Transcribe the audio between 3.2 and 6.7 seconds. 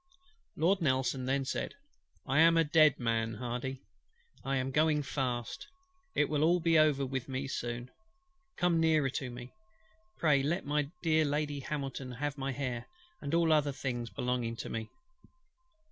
HARDY. I am going fast: it will